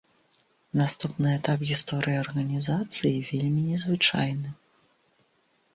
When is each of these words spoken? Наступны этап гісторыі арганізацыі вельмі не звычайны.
Наступны 0.79 1.27
этап 1.39 1.59
гісторыі 1.73 2.17
арганізацыі 2.23 3.23
вельмі 3.29 3.61
не 3.71 3.77
звычайны. 3.87 4.49